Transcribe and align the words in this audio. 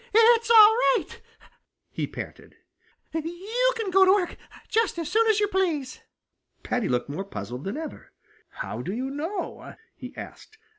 "It's 0.15 0.49
all 0.49 0.55
right," 0.95 1.21
he 1.91 2.07
panted. 2.07 2.55
"You 3.13 3.73
can 3.77 3.91
go 3.91 4.03
to 4.03 4.11
work 4.11 4.35
just 4.67 4.97
as 4.97 5.11
soon 5.11 5.27
as 5.27 5.39
you 5.39 5.47
please." 5.47 6.01
Paddy 6.63 6.89
looked 6.89 7.07
more 7.07 7.23
puzzled 7.23 7.65
than 7.65 7.77
ever. 7.77 8.11
"How 8.49 8.81
do 8.81 8.93
you 8.95 9.11
know?" 9.11 9.75
he 9.93 10.15
asked. 10.17 10.57